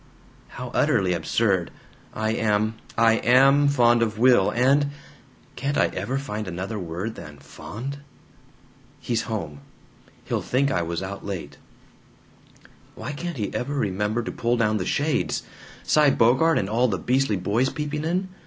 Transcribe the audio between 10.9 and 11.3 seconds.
out